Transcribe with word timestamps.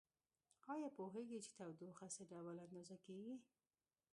ایا 0.73 0.89
پوهیږئ 0.97 1.39
چې 1.45 1.51
تودوخه 1.57 2.05
څه 2.15 2.21
ډول 2.31 2.47
اندازه 2.65 2.95
کیږي؟ 3.05 3.35